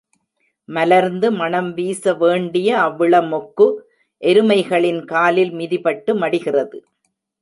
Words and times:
மலர்ந்து 0.69 1.31
மணம் 1.31 1.69
வீசவேண்டிய 1.73 2.69
அவ்விளமொக்கு, 2.77 3.67
எருமைகளின் 4.21 5.05
காலில் 5.05 5.53
மிதிபட்டு 5.53 6.13
மடிகிறது. 6.15 6.79